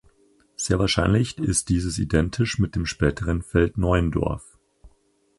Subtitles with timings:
[0.55, 4.57] Sehr wahrscheinlich ist dieses identisch mit dem späteren Feld Neuendorf.